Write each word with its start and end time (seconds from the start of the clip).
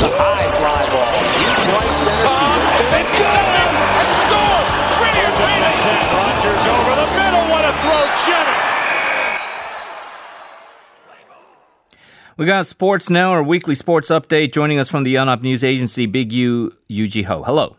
It's 0.00 0.08
a 0.08 0.16
high 0.16 0.48
fly 0.56 0.80
ball. 0.88 1.12
Deep 1.36 1.60
right 1.76 1.92
center 2.00 2.24
field. 2.24 2.64
Oh, 2.72 2.96
it's 2.96 3.12
good! 3.20 3.44
And 4.00 4.08
score! 4.24 4.64
Brilliant 4.96 5.36
That's 5.60 5.84
it. 5.92 6.00
Rogers 6.16 6.64
over 6.72 6.94
the 6.96 7.08
middle. 7.20 7.44
What 7.52 7.68
a 7.68 7.72
throw, 7.84 8.08
Jennings. 8.24 8.64
We 12.38 12.46
got 12.46 12.66
sports 12.66 13.10
now, 13.10 13.32
our 13.32 13.42
weekly 13.42 13.74
sports 13.74 14.08
update. 14.08 14.54
Joining 14.54 14.78
us 14.78 14.88
from 14.88 15.02
the 15.02 15.16
Yonhap 15.16 15.42
News 15.42 15.62
Agency, 15.62 16.06
Big 16.06 16.32
U 16.32 16.72
Yoo 16.88 17.06
Jee-ho. 17.06 17.42
Hello. 17.42 17.76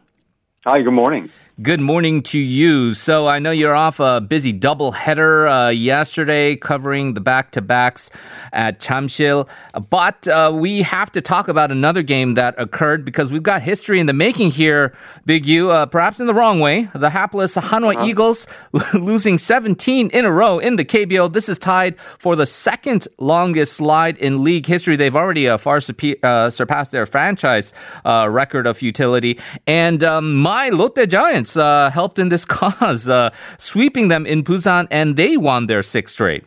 Hi, 0.65 0.83
good 0.83 0.93
morning. 0.93 1.27
Good 1.61 1.81
morning 1.81 2.23
to 2.23 2.39
you. 2.39 2.93
So 2.93 3.27
I 3.27 3.37
know 3.39 3.51
you're 3.51 3.75
off 3.75 3.99
a 3.99 4.21
busy 4.21 4.53
double 4.53 4.93
header 4.93 5.49
uh, 5.49 5.67
yesterday, 5.67 6.55
covering 6.55 7.13
the 7.13 7.19
back 7.19 7.51
to 7.51 7.61
backs 7.61 8.09
at 8.53 8.79
Jamsil. 8.79 9.49
But 9.89 10.27
uh, 10.29 10.53
we 10.55 10.81
have 10.81 11.11
to 11.11 11.19
talk 11.21 11.49
about 11.49 11.69
another 11.69 12.03
game 12.03 12.35
that 12.35 12.55
occurred 12.57 13.03
because 13.03 13.33
we've 13.33 13.43
got 13.43 13.61
history 13.61 13.99
in 13.99 14.05
the 14.05 14.13
making 14.13 14.51
here, 14.51 14.95
Big 15.25 15.45
U. 15.45 15.69
Uh, 15.69 15.85
perhaps 15.85 16.21
in 16.21 16.25
the 16.25 16.33
wrong 16.33 16.61
way. 16.61 16.89
The 16.95 17.09
hapless 17.09 17.55
Hanwha 17.57 17.95
Uh-huh. 17.95 18.05
Eagles 18.05 18.47
losing 18.93 19.37
17 19.37 20.09
in 20.11 20.23
a 20.23 20.31
row 20.31 20.57
in 20.57 20.77
the 20.77 20.85
KBO. 20.85 21.31
This 21.31 21.49
is 21.49 21.57
tied 21.57 21.99
for 22.17 22.37
the 22.37 22.45
second 22.45 23.09
longest 23.19 23.73
slide 23.73 24.17
in 24.19 24.41
league 24.43 24.65
history. 24.67 24.95
They've 24.95 25.15
already 25.15 25.49
uh, 25.49 25.57
far 25.57 25.81
uh, 26.23 26.49
surpassed 26.49 26.93
their 26.93 27.05
franchise 27.05 27.73
uh, 28.05 28.27
record 28.31 28.67
of 28.67 28.77
futility. 28.77 29.37
And 29.67 30.01
um, 30.03 30.35
my 30.37 30.69
Lotte 30.69 31.07
Giants 31.09 31.50
uh, 31.57 31.89
helped 31.89 32.19
in 32.19 32.29
this 32.29 32.45
cause, 32.59 33.09
uh, 33.09 33.29
sweeping 33.57 34.07
them 34.07 34.25
in 34.25 34.43
Busan, 34.43 34.87
and 34.91 35.15
they 35.15 35.37
won 35.37 35.67
their 35.67 35.83
sixth 35.83 36.13
straight. 36.13 36.43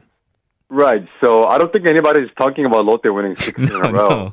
Right. 0.69 1.07
So 1.21 1.45
I 1.45 1.59
don't 1.59 1.73
think 1.73 1.87
anybody's 1.87 2.31
talking 2.37 2.65
about 2.65 2.85
Lotte 2.85 3.13
winning 3.15 3.37
six 3.37 3.59
in 3.59 3.71
a 3.71 3.93
row. 3.93 4.33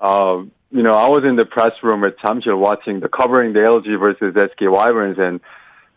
Um, 0.00 0.52
you 0.70 0.82
know, 0.82 0.94
I 0.94 1.08
was 1.08 1.24
in 1.24 1.36
the 1.36 1.44
press 1.44 1.72
room 1.82 2.02
at 2.04 2.18
Jamsil 2.18 2.58
watching 2.58 3.00
the 3.00 3.08
covering 3.08 3.52
the 3.52 3.60
LG 3.60 3.98
versus 4.00 4.34
SK 4.34 4.62
Wyverns, 4.62 5.18
and 5.18 5.40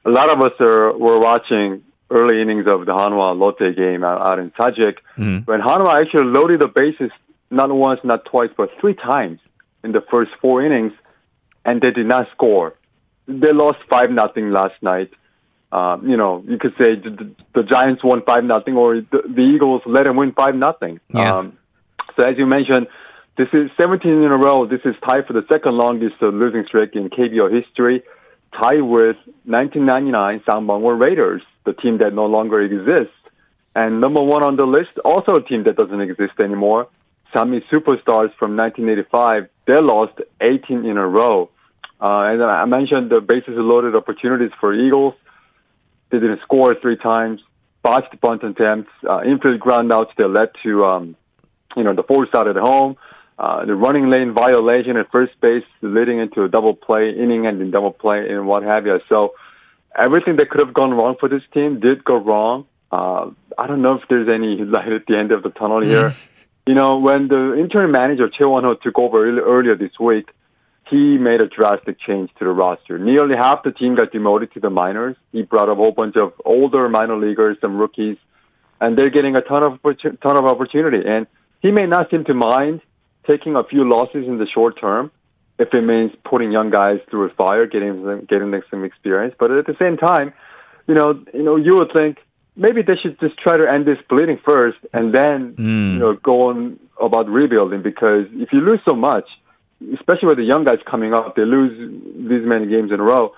a 0.04 0.10
lot 0.10 0.30
of 0.30 0.42
us 0.42 0.52
are 0.60 0.98
were 0.98 1.20
watching 1.20 1.82
early 2.12 2.42
innings 2.42 2.68
of 2.68 2.86
the 2.86 2.92
Hanwha 2.92 3.38
Lotte 3.38 3.76
game 3.76 4.04
out, 4.04 4.22
out 4.22 4.38
in 4.38 4.52
Sajik 4.52 4.98
when 5.46 5.62
Hanwha 5.62 6.02
actually 6.02 6.26
loaded 6.26 6.60
the 6.60 6.68
bases 6.68 7.10
not 7.50 7.72
once, 7.74 8.00
not 8.04 8.26
twice, 8.26 8.50
but 8.56 8.70
three 8.80 8.94
times 8.94 9.40
in 9.84 9.92
the 9.92 10.02
first 10.12 10.32
four 10.42 10.66
innings, 10.66 10.94
and 11.64 11.82
they 11.82 11.92
did 11.92 12.06
not 12.06 12.28
score. 12.32 12.74
They 13.28 13.54
lost 13.54 13.80
five 13.90 14.12
nothing 14.12 14.52
last 14.52 14.76
night. 14.82 15.12
Um, 15.72 16.08
you 16.08 16.16
know, 16.16 16.44
you 16.48 16.58
could 16.58 16.74
say 16.78 16.96
the, 16.96 17.30
the, 17.54 17.64
Giants 17.64 18.04
won 18.04 18.22
five 18.22 18.44
nothing, 18.44 18.78
or 18.78 19.02
the, 19.02 19.24
the 19.28 19.42
Eagles 19.42 19.82
let 19.86 20.04
them 20.04 20.16
win 20.16 20.32
five 20.32 20.56
nothing. 20.56 21.00
Yeah. 21.14 21.38
Um, 21.38 21.58
so 22.16 22.24
as 22.24 22.38
you 22.38 22.46
mentioned, 22.46 22.88
this 23.38 23.50
is 23.52 23.70
17 23.76 24.10
in 24.10 24.32
a 24.32 24.38
row. 24.38 24.66
This 24.66 24.82
is 24.86 24.96
tied 25.04 25.28
for 25.28 25.34
the 25.34 25.46
second 25.50 25.76
longest 25.76 26.16
uh, 26.22 26.28
losing 26.28 26.66
streak 26.66 26.96
in 26.96 27.10
KBO 27.10 27.52
history, 27.52 28.04
tied 28.58 28.84
with 28.84 29.18
1999 29.44 30.42
Ssangbangwool 30.48 30.98
Raiders, 30.98 31.42
the 31.66 31.74
team 31.74 31.98
that 31.98 32.14
no 32.14 32.26
longer 32.26 32.62
exists. 32.62 33.14
And 33.76 34.00
number 34.00 34.22
one 34.22 34.44
on 34.44 34.56
the 34.56 34.64
list, 34.64 34.98
also 35.04 35.36
a 35.36 35.44
team 35.44 35.66
that 35.66 35.76
doesn't 35.76 36.00
exist 36.00 36.40
anymore, 36.40 36.88
Sammi 37.34 37.62
Superstars 37.70 38.32
from 38.40 38.56
1985. 38.56 39.50
They 39.68 39.82
lost 39.82 40.22
18 40.40 40.86
in 40.86 40.98
a 40.98 41.06
row. 41.06 41.50
Uh, 42.02 42.28
and 42.28 42.44
I 42.44 42.66
mentioned 42.66 43.10
the 43.10 43.22
bases 43.22 43.54
loaded 43.56 43.96
opportunities 43.96 44.52
for 44.60 44.74
Eagles. 44.74 45.14
They 46.10 46.20
didn't 46.20 46.42
score 46.42 46.76
three 46.76 46.98
times, 46.98 47.42
botched 47.82 48.20
bunt 48.22 48.44
attempts, 48.44 48.92
uh, 49.10 49.22
infield 49.24 49.60
groundouts 49.60 50.10
that 50.18 50.28
led 50.28 50.50
to, 50.64 50.86
um, 50.86 51.16
you 51.76 51.84
know, 51.84 51.94
the 51.94 52.04
force 52.04 52.30
out 52.34 52.48
at 52.48 52.56
home, 52.56 52.98
uh, 53.40 53.66
the 53.66 53.76
running 53.76 54.10
lane 54.10 54.34
violation 54.34 54.98
at 54.98 55.12
first 55.12 55.40
base 55.42 55.64
leading 55.82 56.20
into 56.20 56.44
a 56.44 56.50
double 56.50 56.74
play, 56.74 57.10
inning 57.10 57.46
ending 57.46 57.72
double 57.72 57.92
play, 57.92 58.30
and 58.30 58.48
what 58.48 58.64
have 58.64 58.86
you. 58.86 59.00
So 59.10 59.34
everything 59.98 60.36
that 60.38 60.50
could 60.50 60.60
have 60.60 60.74
gone 60.74 60.94
wrong 60.94 61.16
for 61.20 61.30
this 61.30 61.44
team 61.54 61.80
did 61.80 62.04
go 62.04 62.16
wrong. 62.16 62.66
Uh, 62.92 63.32
I 63.58 63.68
don't 63.68 63.82
know 63.82 63.96
if 63.96 64.04
there's 64.10 64.30
any 64.30 64.64
light 64.64 64.92
at 64.92 65.06
the 65.08 65.18
end 65.18 65.32
of 65.32 65.44
the 65.44 65.50
tunnel 65.50 65.82
here. 65.82 66.16
You 66.68 66.74
know, 66.74 66.98
when 66.98 67.28
the 67.28 67.58
interim 67.60 67.92
manager 67.92 68.30
Choi 68.30 68.48
Won-ho 68.48 68.76
took 68.76 68.98
over 68.98 69.28
earlier 69.28 69.76
this 69.76 69.92
week, 70.00 70.30
he 70.90 71.18
made 71.18 71.42
a 71.42 71.48
drastic 71.48 72.00
change 72.00 72.30
to 72.40 72.46
the 72.46 72.52
roster. 72.52 72.98
Nearly 73.00 73.36
half 73.36 73.64
the 73.64 73.72
team 73.72 73.96
got 73.96 74.12
demoted 74.12 74.54
to 74.54 74.60
the 74.60 74.70
minors. 74.70 75.16
He 75.32 75.42
brought 75.42 75.70
a 75.70 75.76
whole 75.76 75.92
bunch 75.92 76.16
of 76.16 76.34
older 76.46 76.88
minor 76.90 77.18
leaguers, 77.18 77.58
some 77.62 77.78
rookies, 77.78 78.18
and 78.80 78.98
they're 78.98 79.10
getting 79.10 79.36
a 79.36 79.42
ton 79.42 79.64
of 79.64 79.82
ton 80.22 80.38
of 80.38 80.46
opportunity. 80.46 81.02
And 81.08 81.28
he 81.62 81.72
may 81.72 81.86
not 81.86 82.10
seem 82.12 82.26
to 82.26 82.34
mind 82.34 82.82
taking 83.28 83.56
a 83.56 83.64
few 83.64 83.88
losses 83.88 84.28
in 84.28 84.38
the 84.38 84.46
short 84.46 84.80
term 84.80 85.12
if 85.58 85.74
it 85.74 85.82
means 85.82 86.12
putting 86.24 86.52
young 86.52 86.70
guys 86.70 87.00
through 87.10 87.26
a 87.26 87.34
fire, 87.34 87.66
getting 87.66 88.06
them 88.06 88.26
getting 88.30 88.52
them 88.52 88.62
some 88.70 88.84
experience. 88.84 89.34
But 89.40 89.52
at 89.52 89.66
the 89.66 89.76
same 89.80 89.98
time, 89.98 90.34
you 90.88 90.94
know, 90.94 91.20
you 91.34 91.44
know, 91.44 91.56
you 91.56 91.76
would 91.76 91.92
think 91.94 92.18
maybe 92.56 92.82
they 92.82 92.96
should 92.96 93.20
just 93.20 93.38
try 93.38 93.58
to 93.58 93.70
end 93.70 93.86
this 93.86 93.98
bleeding 94.10 94.40
first 94.44 94.78
and 94.94 95.14
then 95.14 95.54
hmm. 95.58 95.94
you 95.94 96.00
know 96.00 96.14
go 96.16 96.50
on 96.50 96.80
about 97.02 97.28
rebuilding 97.28 97.82
because 97.82 98.26
if 98.34 98.50
you 98.54 98.62
lose 98.62 98.80
so 98.86 98.96
much, 98.96 99.26
especially 99.94 100.28
with 100.28 100.38
the 100.38 100.44
young 100.44 100.64
guys 100.64 100.80
coming 100.90 101.14
up, 101.14 101.36
they 101.36 101.44
lose 101.44 101.78
these 102.30 102.46
many 102.46 102.68
games 102.68 102.92
in 102.92 103.00
a 103.00 103.04
row. 103.04 103.34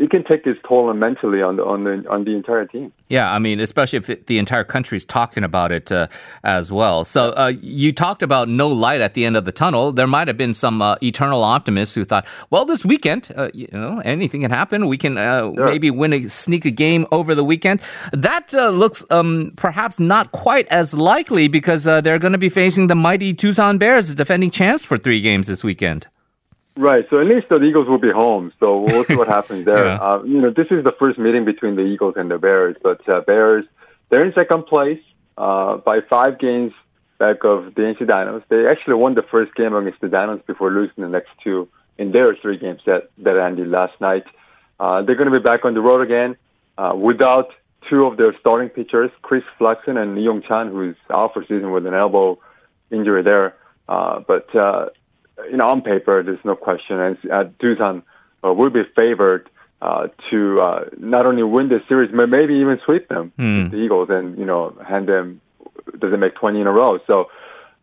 It 0.00 0.08
can 0.10 0.24
take 0.24 0.46
its 0.46 0.58
toll 0.66 0.90
mentally 0.94 1.42
on 1.42 1.56
the 1.56 1.64
on 1.64 1.84
the 1.84 2.02
on 2.08 2.24
the 2.24 2.34
entire 2.34 2.64
team. 2.64 2.90
Yeah, 3.10 3.30
I 3.30 3.38
mean, 3.38 3.60
especially 3.60 3.98
if 3.98 4.08
it, 4.08 4.28
the 4.28 4.38
entire 4.38 4.64
country 4.64 4.96
is 4.96 5.04
talking 5.04 5.44
about 5.44 5.72
it 5.72 5.92
uh, 5.92 6.06
as 6.42 6.72
well. 6.72 7.04
So 7.04 7.32
uh, 7.32 7.52
you 7.60 7.92
talked 7.92 8.22
about 8.22 8.48
no 8.48 8.68
light 8.68 9.02
at 9.02 9.12
the 9.12 9.26
end 9.26 9.36
of 9.36 9.44
the 9.44 9.52
tunnel. 9.52 9.92
There 9.92 10.06
might 10.06 10.26
have 10.26 10.38
been 10.38 10.54
some 10.54 10.80
uh, 10.80 10.96
eternal 11.02 11.44
optimists 11.44 11.94
who 11.94 12.06
thought, 12.06 12.26
well, 12.48 12.64
this 12.64 12.82
weekend, 12.82 13.30
uh, 13.36 13.50
you 13.52 13.68
know, 13.72 14.00
anything 14.02 14.40
can 14.40 14.50
happen. 14.50 14.86
We 14.88 14.96
can 14.96 15.18
uh, 15.18 15.52
Sure. 15.54 15.66
maybe 15.66 15.90
win 15.90 16.14
a 16.14 16.28
sneak 16.28 16.64
a 16.64 16.70
game 16.70 17.06
over 17.12 17.34
the 17.34 17.44
weekend. 17.44 17.80
That 18.14 18.54
uh, 18.54 18.70
looks 18.70 19.04
um, 19.10 19.52
perhaps 19.56 20.00
not 20.00 20.32
quite 20.32 20.66
as 20.68 20.94
likely 20.94 21.46
because 21.48 21.86
uh, 21.86 22.00
they're 22.00 22.18
going 22.18 22.32
to 22.32 22.38
be 22.38 22.48
facing 22.48 22.86
the 22.86 22.94
mighty 22.94 23.34
Doosan 23.34 23.78
Bears, 23.78 24.08
the 24.08 24.14
defending 24.14 24.50
champs, 24.50 24.82
for 24.82 24.96
three 24.96 25.20
games 25.20 25.46
this 25.46 25.62
weekend. 25.62 26.06
Right. 26.76 27.04
So 27.10 27.20
at 27.20 27.26
least 27.26 27.48
the 27.48 27.60
Eagles 27.62 27.88
will 27.88 27.98
be 27.98 28.10
home. 28.10 28.52
So 28.60 28.80
we'll 28.82 29.04
see 29.04 29.16
what 29.16 29.28
happens 29.38 29.64
there. 29.64 29.84
Yeah. 29.84 29.96
Uh, 29.96 30.22
you 30.24 30.40
know, 30.40 30.50
this 30.50 30.68
is 30.70 30.84
the 30.84 30.92
first 30.98 31.18
meeting 31.18 31.44
between 31.44 31.76
the 31.76 31.82
Eagles 31.82 32.14
and 32.16 32.30
the 32.30 32.38
Bears, 32.38 32.76
but 32.82 33.06
uh, 33.08 33.20
Bears 33.22 33.64
they're 34.10 34.24
in 34.24 34.32
second 34.34 34.66
place 34.66 35.00
uh, 35.38 35.76
by 35.78 36.00
five 36.00 36.38
games 36.38 36.72
back 37.18 37.44
of 37.44 37.74
the 37.74 37.82
NC 37.82 38.02
Dinos. 38.02 38.42
They 38.48 38.66
actually 38.66 38.94
won 38.94 39.14
the 39.14 39.22
first 39.22 39.54
game 39.54 39.74
against 39.74 40.00
the 40.00 40.08
Dinos 40.08 40.44
before 40.46 40.70
losing 40.70 41.04
the 41.04 41.08
next 41.08 41.30
two 41.42 41.68
in 41.96 42.12
their 42.12 42.34
three 42.34 42.58
games 42.58 42.80
that 42.86 43.10
that 43.18 43.36
ended 43.36 43.68
last 43.68 43.98
night. 44.00 44.24
Uh, 44.78 45.02
they're 45.02 45.14
going 45.14 45.30
to 45.30 45.38
be 45.38 45.42
back 45.42 45.64
on 45.64 45.74
the 45.74 45.80
road 45.80 46.00
again 46.00 46.36
uh, 46.76 46.94
without 46.94 47.50
two 47.88 48.04
of 48.04 48.16
their 48.16 48.36
starting 48.40 48.68
pitchers, 48.68 49.10
Chris 49.22 49.44
Flexen 49.58 49.96
and 49.96 50.14
Lee 50.14 50.22
Yong 50.22 50.42
Chan, 50.42 50.70
who's 50.70 50.96
out 51.10 51.34
for 51.34 51.42
season 51.42 51.70
with 51.70 51.86
an 51.86 51.94
elbow 51.94 52.38
injury 52.90 53.22
there. 53.22 53.56
Uh, 53.88 54.20
but 54.26 54.54
uh, 54.54 54.86
you 55.50 55.56
know, 55.56 55.68
on 55.68 55.82
paper, 55.82 56.22
there's 56.22 56.44
no 56.44 56.56
question. 56.56 56.98
And 57.00 57.16
uh, 57.30 57.44
Doosan 57.62 58.02
uh, 58.44 58.52
will 58.52 58.70
be 58.70 58.82
favored 58.96 59.48
uh, 59.82 60.08
to 60.30 60.60
uh, 60.60 60.84
not 60.98 61.26
only 61.26 61.42
win 61.42 61.68
the 61.68 61.80
series, 61.88 62.10
but 62.14 62.26
maybe 62.26 62.54
even 62.54 62.78
sweep 62.84 63.08
them, 63.08 63.32
the 63.70 63.76
Eagles, 63.76 64.08
and 64.10 64.38
you 64.38 64.44
know, 64.44 64.76
hand 64.86 65.08
them 65.08 65.40
does 65.98 66.12
it 66.12 66.18
make 66.18 66.34
20 66.34 66.60
in 66.60 66.66
a 66.66 66.72
row. 66.72 66.98
So, 67.06 67.30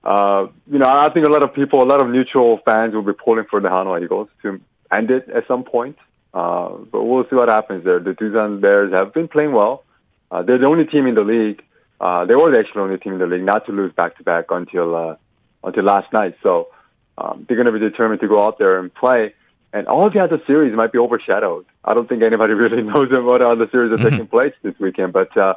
uh, 0.03 0.47
you 0.71 0.79
know, 0.79 0.87
I 0.87 1.09
think 1.13 1.25
a 1.25 1.29
lot 1.29 1.43
of 1.43 1.53
people, 1.53 1.81
a 1.81 1.85
lot 1.85 1.99
of 1.99 2.07
neutral 2.07 2.59
fans 2.63 2.93
will 2.93 3.01
be 3.01 3.13
pulling 3.13 3.45
for 3.49 3.59
the 3.59 3.69
Hanwha 3.69 4.03
Eagles 4.03 4.29
to 4.43 4.61
end 4.91 5.11
it 5.11 5.27
at 5.29 5.47
some 5.47 5.63
point. 5.63 5.97
Uh, 6.33 6.69
but 6.91 7.03
we'll 7.03 7.23
see 7.29 7.35
what 7.35 7.49
happens 7.49 7.83
there. 7.83 7.99
The 7.99 8.11
Doosan 8.11 8.61
Bears 8.61 8.93
have 8.93 9.13
been 9.13 9.27
playing 9.27 9.53
well. 9.53 9.83
Uh, 10.29 10.43
they're 10.43 10.57
the 10.57 10.67
only 10.67 10.85
team 10.85 11.07
in 11.07 11.15
the 11.15 11.21
league. 11.21 11.63
Uh, 11.99 12.25
they 12.25 12.35
were 12.35 12.57
actually 12.57 12.73
the 12.75 12.81
only 12.81 12.97
team 12.97 13.13
in 13.13 13.19
the 13.19 13.25
league 13.25 13.43
not 13.43 13.65
to 13.65 13.71
lose 13.71 13.91
back 13.93 14.17
to 14.17 14.23
back 14.23 14.45
until 14.49 14.95
uh, 14.95 15.15
until 15.63 15.83
last 15.83 16.11
night. 16.13 16.35
So 16.43 16.67
um, 17.17 17.45
they're 17.47 17.57
going 17.57 17.71
to 17.71 17.71
be 17.71 17.79
determined 17.79 18.21
to 18.21 18.27
go 18.27 18.45
out 18.45 18.57
there 18.59 18.79
and 18.79 18.93
play. 18.93 19.33
And 19.73 19.87
all 19.87 20.07
of 20.07 20.13
the 20.13 20.19
other 20.19 20.41
series 20.47 20.75
might 20.75 20.91
be 20.91 20.97
overshadowed. 20.97 21.65
I 21.83 21.93
don't 21.93 22.07
think 22.07 22.23
anybody 22.23 22.53
really 22.63 22.81
knows 22.81 23.09
what 23.11 23.41
other 23.41 23.67
series 23.71 23.91
are 23.99 24.09
taking 24.09 24.27
place 24.27 24.53
this 24.63 24.73
weekend. 24.79 25.13
But 25.13 25.35
uh, 25.37 25.55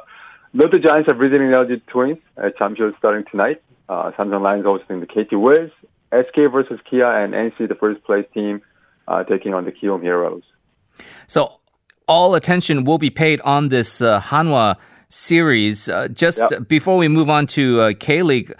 Lotte 0.53 0.81
Giants 0.81 1.07
are 1.09 1.13
visiting 1.13 1.49
the 1.49 1.57
LG 1.57 1.81
Twins 1.87 2.19
at 2.37 2.57
Champions 2.57 2.95
starting 2.97 3.25
tonight. 3.31 3.61
Uh, 3.87 4.11
Samsung 4.11 4.41
Lions 4.41 4.65
hosting 4.65 4.99
the 5.01 5.05
KT 5.05 5.33
Wiz, 5.33 5.69
SK 6.13 6.51
versus 6.51 6.79
Kia, 6.89 7.07
and 7.07 7.33
NC, 7.33 7.67
the 7.67 7.75
first 7.75 8.03
place 8.03 8.25
team, 8.33 8.61
uh, 9.07 9.23
taking 9.23 9.53
on 9.53 9.65
the 9.65 9.71
Kiwoom 9.71 10.01
Heroes. 10.01 10.43
So 11.27 11.59
all 12.07 12.35
attention 12.35 12.83
will 12.83 12.97
be 12.97 13.09
paid 13.09 13.41
on 13.41 13.69
this 13.69 14.01
uh, 14.01 14.19
Hanwha 14.19 14.75
series. 15.07 15.89
Uh, 15.89 16.07
just 16.09 16.41
Yep. 16.51 16.67
before 16.67 16.97
we 16.97 17.07
move 17.07 17.29
on 17.29 17.47
to 17.47 17.79
uh, 17.81 17.93
K 17.99 18.21
League, 18.21 18.53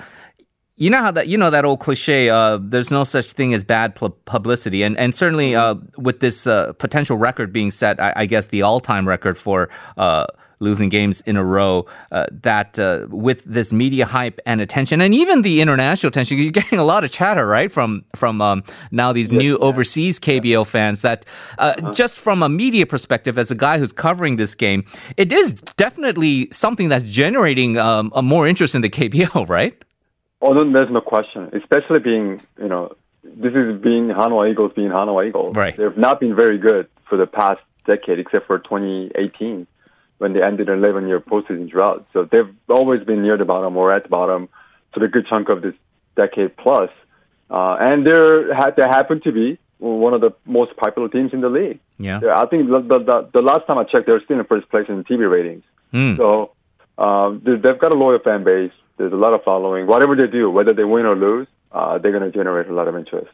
you 0.84 0.90
know 0.90 1.02
how 1.06 1.12
that 1.12 1.28
you 1.28 1.38
know 1.38 1.50
that 1.52 1.64
old 1.66 1.80
cliche. 1.80 2.30
Uh, 2.30 2.58
there's 2.74 2.92
no 2.92 3.04
such 3.04 3.28
thing 3.40 3.54
as 3.54 3.64
bad 3.64 3.94
pu- 3.96 4.16
publicity, 4.26 4.82
and 4.84 4.98
and 4.98 5.14
certainly 5.14 5.56
uh, 5.56 5.76
with 5.98 6.20
this 6.20 6.48
uh, 6.48 6.74
potential 6.86 7.18
record 7.18 7.54
being 7.54 7.72
set, 7.72 8.00
I, 8.02 8.14
I 8.22 8.26
guess 8.26 8.48
the 8.48 8.62
all-time 8.64 9.08
record 9.08 9.38
for. 9.38 9.70
Uh, 9.98 10.26
losing 10.64 10.90
games 10.90 11.22
in 11.26 11.38
a 11.38 11.44
row. 11.44 11.88
Uh, 12.12 12.28
that 12.44 12.78
uh, 12.78 13.08
with 13.10 13.44
this 13.46 13.74
media 13.74 14.06
hype 14.06 14.40
and 14.46 14.62
attention, 14.62 15.02
and 15.02 15.12
even 15.16 15.42
the 15.42 15.60
international 15.60 16.10
attention, 16.10 16.38
you're 16.38 16.52
getting 16.52 16.78
a 16.78 16.84
lot 16.84 17.04
of 17.04 17.10
chatter, 17.12 17.48
right, 17.48 17.72
from 17.72 18.04
from 18.16 18.42
um, 18.42 18.64
now 18.92 19.12
these 19.12 19.32
new 19.32 19.58
overseas 19.58 20.20
KBO 20.20 20.64
fans. 20.66 21.02
That 21.02 21.26
uh, 21.58 21.74
Uh-huh. 21.78 21.92
just 22.02 22.16
from 22.26 22.44
a 22.44 22.50
media 22.50 22.86
perspective, 22.86 23.40
as 23.40 23.50
a 23.50 23.56
guy 23.56 23.80
who's 23.80 23.92
covering 23.94 24.38
this 24.38 24.54
game, 24.56 24.84
it 25.18 25.32
is 25.32 25.54
definitely 25.78 26.48
something 26.52 26.90
that's 26.90 27.06
generating 27.06 27.78
um, 27.78 28.12
a 28.16 28.22
more 28.22 28.48
interest 28.48 28.76
in 28.76 28.82
the 28.82 28.90
KBO, 28.90 29.50
right? 29.50 29.74
Oh, 30.42 30.54
no, 30.54 30.72
there's 30.72 30.92
no 30.92 31.02
question. 31.02 31.50
Especially 31.54 32.00
being, 32.00 32.42
you 32.58 32.68
know, 32.68 32.96
this 33.24 33.54
is 33.54 33.80
being 33.82 34.08
Hanwha 34.08 34.50
Eagles 34.50 34.72
being 34.76 34.90
Hanwha 34.90 35.28
Eagles. 35.28 35.56
Right. 35.56 35.76
They've 35.76 35.98
not 35.98 36.20
been 36.20 36.36
very 36.36 36.58
good 36.58 36.88
for 37.08 37.18
the 37.18 37.28
past 37.28 37.62
decade, 37.86 38.20
except 38.20 38.48
for 38.48 38.58
2018 38.60 39.68
when 40.18 40.34
they 40.34 40.42
ended 40.42 40.70
an 40.70 40.80
11 40.80 41.08
year 41.08 41.20
postseason 41.20 41.70
drought. 41.70 42.06
So 42.14 42.28
they've 42.32 42.54
always 42.70 43.04
been 43.04 43.22
near 43.22 43.38
the 43.38 43.46
bottom 43.46 43.76
or 43.78 43.94
at 43.94 44.04
the 44.04 44.10
bottom 44.10 44.50
for 44.94 45.04
a 45.04 45.08
good 45.08 45.28
chunk 45.28 45.50
of 45.50 45.62
this 45.62 45.74
decade 46.16 46.56
plus. 46.58 46.90
Uh, 47.50 47.78
and 47.80 48.06
they're, 48.06 48.48
they 48.76 48.84
happen 48.84 49.22
to 49.22 49.32
be 49.32 49.60
one 49.80 50.14
of 50.14 50.22
the 50.22 50.32
most 50.46 50.78
popular 50.78 51.10
teams 51.10 51.34
in 51.34 51.42
the 51.42 51.50
league. 51.50 51.80
Yeah. 51.98 52.20
I 52.36 52.46
think 52.46 52.70
the, 52.70 52.80
the, 52.82 53.30
the, 53.34 53.42
last 53.42 53.66
time 53.68 53.78
I 53.78 53.84
checked, 53.84 54.06
they're 54.06 54.22
still 54.24 54.40
in 54.40 54.46
first 54.46 54.70
place 54.70 54.86
in 54.88 55.04
TV 55.04 55.30
ratings. 55.30 55.64
Hmm. 55.92 56.16
So 56.16 56.52
um, 56.98 57.42
they've 57.44 57.80
got 57.80 57.92
a 57.92 57.96
loyal 57.96 58.20
fan 58.20 58.44
base. 58.44 58.72
There's 59.02 59.14
a 59.14 59.16
lot 59.16 59.34
of 59.34 59.44
following. 59.44 59.88
Whatever 59.88 60.16
they 60.16 60.28
do, 60.28 60.48
whether 60.52 60.76
they 60.76 60.84
win 60.84 61.08
or 61.08 61.16
lose, 61.16 61.48
uh, 61.72 61.98
they're 61.98 62.12
going 62.12 62.22
to 62.22 62.30
generate 62.30 62.68
a 62.68 62.74
lot 62.74 62.88
of 62.88 62.96
interest. 62.96 63.32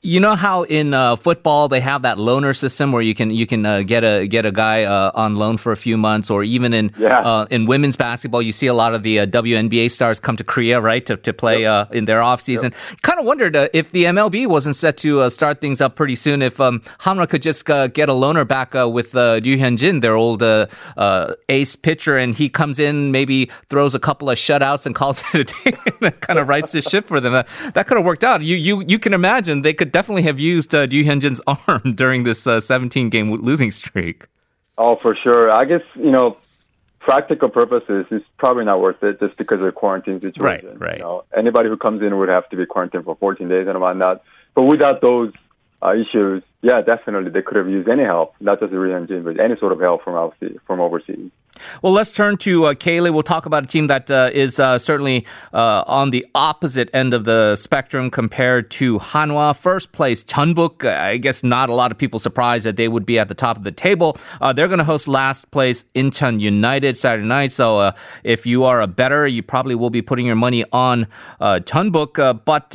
You 0.00 0.18
know 0.18 0.34
how 0.34 0.62
in 0.62 0.94
uh, 0.94 1.14
football 1.16 1.68
they 1.68 1.80
have 1.80 2.00
that 2.02 2.16
loaner 2.16 2.56
system 2.56 2.90
where 2.90 3.02
you 3.02 3.14
can 3.14 3.30
you 3.30 3.46
can 3.46 3.66
uh, 3.66 3.82
get 3.82 4.02
a 4.02 4.26
get 4.26 4.46
a 4.46 4.50
guy 4.50 4.84
uh, 4.84 5.10
on 5.14 5.34
loan 5.36 5.58
for 5.58 5.72
a 5.72 5.76
few 5.76 5.98
months, 5.98 6.30
or 6.30 6.42
even 6.42 6.72
in 6.72 6.90
Yeah. 6.96 7.20
uh, 7.20 7.44
in 7.50 7.66
women's 7.66 7.94
basketball, 7.94 8.40
you 8.40 8.50
see 8.52 8.66
a 8.66 8.72
lot 8.72 8.94
of 8.94 9.02
the 9.02 9.20
uh, 9.20 9.26
WNBA 9.26 9.90
stars 9.90 10.18
come 10.20 10.38
to 10.38 10.44
Korea, 10.44 10.80
right, 10.80 11.04
to 11.04 11.18
to 11.18 11.34
play 11.34 11.66
uh, 11.66 11.84
in 11.92 12.06
their 12.06 12.22
off 12.22 12.40
season. 12.40 12.72
Kind 13.02 13.20
of 13.20 13.26
wondered 13.26 13.56
uh, 13.56 13.68
if 13.74 13.90
the 13.92 14.04
MLB 14.04 14.46
wasn't 14.46 14.74
set 14.76 14.96
to 15.04 15.20
uh, 15.20 15.28
start 15.28 15.60
things 15.60 15.82
up 15.82 15.96
pretty 15.96 16.16
soon. 16.16 16.40
If 16.40 16.60
um, 16.60 16.80
Hanwha 17.00 17.28
could 17.28 17.42
just 17.42 17.68
uh, 17.68 17.88
get 17.88 18.08
a 18.08 18.14
loaner 18.14 18.48
back 18.48 18.74
uh, 18.74 18.88
with 18.88 19.14
uh, 19.14 19.38
Ryu 19.44 19.58
Hyun-jin, 19.58 20.00
their 20.00 20.16
old 20.16 20.42
uh, 20.42 20.64
uh, 20.96 21.34
ace 21.50 21.76
pitcher, 21.76 22.16
and 22.16 22.34
he 22.34 22.48
comes 22.48 22.78
in, 22.78 23.12
maybe 23.12 23.50
throws 23.68 23.94
a 23.94 23.98
couple 24.00 24.30
of 24.30 24.38
shutouts 24.38 24.86
and 24.86 24.94
calls 24.94 25.22
it 25.34 25.40
a 25.40 25.44
day, 25.44 25.76
and 26.00 26.20
kind 26.22 26.38
of 26.38 26.48
rights 26.48 26.72
the 26.72 26.80
ship 26.80 27.04
for 27.06 27.20
them. 27.20 27.34
Uh, 27.34 27.42
that 27.74 27.86
could 27.86 27.98
have 27.98 28.06
worked 28.06 28.24
out. 28.24 28.40
You 28.40 28.56
you 28.56 28.82
you 28.88 28.98
can 28.98 29.12
imagine 29.12 29.60
they 29.60 29.73
could 29.74 29.92
definitely 29.92 30.22
have 30.22 30.40
used 30.40 30.74
uh, 30.74 30.86
Ryu 30.90 31.04
Hyun-jin's 31.04 31.40
arm 31.68 31.94
during 31.94 32.24
this 32.24 32.46
uh, 32.46 32.60
17 32.60 33.10
game 33.10 33.32
losing 33.32 33.70
streak. 33.70 34.26
Oh, 34.76 34.96
for 34.96 35.14
sure. 35.14 35.50
I 35.50 35.64
guess, 35.64 35.82
you 35.94 36.10
know, 36.10 36.36
practical 37.00 37.48
purposes, 37.48 38.06
it's 38.10 38.24
probably 38.38 38.64
not 38.64 38.80
worth 38.80 39.02
it 39.02 39.20
just 39.20 39.36
because 39.36 39.60
of 39.60 39.66
the 39.66 39.72
quarantine 39.72 40.20
situation. 40.20 40.70
Right, 40.70 40.80
right. 40.80 40.96
You 40.98 41.04
know, 41.04 41.24
anybody 41.36 41.68
who 41.68 41.76
comes 41.76 42.02
in 42.02 42.16
would 42.18 42.28
have 42.28 42.48
to 42.48 42.56
be 42.56 42.66
quarantined 42.66 43.04
for 43.04 43.16
14 43.16 43.48
days 43.48 43.68
and 43.68 43.80
whatnot. 43.80 44.22
But 44.54 44.62
without 44.62 45.00
those 45.00 45.32
uh, 45.82 45.94
issues, 45.94 46.42
yeah, 46.64 46.80
definitely 46.80 47.30
they 47.30 47.42
could 47.42 47.58
have 47.58 47.68
used 47.68 47.90
any 47.90 48.04
help, 48.04 48.34
not 48.40 48.58
just 48.58 48.72
the 48.72 49.06
Jin, 49.06 49.22
but 49.22 49.38
any 49.38 49.54
sort 49.58 49.72
of 49.72 49.80
help 49.80 50.02
from 50.02 50.14
overseas. 50.14 50.58
From 50.66 50.80
overseas. 50.80 51.30
Well, 51.82 51.92
let's 51.92 52.12
turn 52.12 52.36
to 52.38 52.66
uh, 52.66 52.74
K 52.74 53.00
League. 53.00 53.12
We'll 53.12 53.22
talk 53.22 53.46
about 53.46 53.64
a 53.64 53.66
team 53.66 53.86
that 53.86 54.10
uh, 54.10 54.30
is 54.32 54.58
uh, 54.58 54.78
certainly 54.78 55.26
uh, 55.52 55.84
on 55.86 56.10
the 56.10 56.26
opposite 56.34 56.90
end 56.92 57.14
of 57.14 57.24
the 57.24 57.56
spectrum 57.56 58.10
compared 58.10 58.70
to 58.72 58.98
Hanwha. 58.98 59.56
First 59.56 59.92
place, 59.92 60.24
Jeonbuk. 60.24 60.84
I 60.88 61.16
guess 61.16 61.44
not 61.44 61.68
a 61.68 61.74
lot 61.74 61.92
of 61.92 61.98
people 61.98 62.18
surprised 62.18 62.66
that 62.66 62.76
they 62.76 62.88
would 62.88 63.06
be 63.06 63.18
at 63.18 63.28
the 63.28 63.34
top 63.34 63.56
of 63.56 63.64
the 63.64 63.72
table. 63.72 64.16
Uh, 64.40 64.52
they're 64.52 64.68
going 64.68 64.78
to 64.78 64.84
host 64.84 65.06
last 65.06 65.50
place 65.50 65.84
Incheon 65.94 66.40
United 66.40 66.96
Saturday 66.96 67.26
night. 67.26 67.52
So 67.52 67.78
uh, 67.78 67.92
if 68.24 68.46
you 68.46 68.64
are 68.64 68.80
a 68.80 68.86
better, 68.86 69.26
you 69.26 69.42
probably 69.42 69.74
will 69.74 69.90
be 69.90 70.02
putting 70.02 70.26
your 70.26 70.36
money 70.36 70.64
on 70.72 71.06
uh, 71.40 71.60
Jeonbuk. 71.62 72.18
Uh, 72.18 72.32
but 72.34 72.74